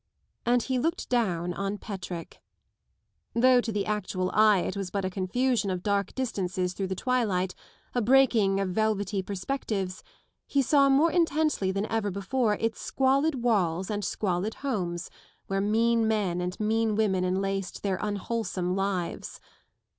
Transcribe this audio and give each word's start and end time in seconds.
And 0.47 0.63
he 0.63 0.79
looked 0.79 1.09
down 1.09 1.53
on 1.53 1.77
Petrick. 1.77 2.41
Though 3.35 3.61
to 3.61 3.71
the 3.71 3.85
actual 3.85 4.31
eye 4.33 4.61
it 4.61 4.75
was 4.75 4.89
but 4.89 5.05
a 5.05 5.11
confusion 5.11 5.69
of 5.69 5.83
dark 5.83 6.15
distances 6.15 6.73
through 6.73 6.87
the 6.87 6.95
twilight, 6.95 7.53
a 7.93 8.01
breaking 8.01 8.59
of 8.59 8.69
velvety 8.69 9.21
perspectives, 9.21 10.01
he 10.47 10.63
saw 10.63 10.89
more 10.89 11.11
intensely 11.11 11.71
than 11.71 11.85
ever 11.85 12.09
before 12.09 12.55
its 12.55 12.81
squalid 12.81 13.43
walls 13.43 13.91
and 13.91 14.03
squalid 14.03 14.55
homes 14.65 15.11
where 15.45 15.61
mean 15.61 16.07
men 16.07 16.41
and 16.41 16.59
mean 16.59 16.95
women 16.95 17.23
enlaced 17.23 17.83
their 17.83 17.99
unwholesome 18.01 18.75
lives. 18.75 19.39